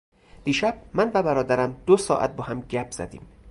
[0.43, 3.21] دیشب من و برادرم دو ساعت با هم گپ زدیم.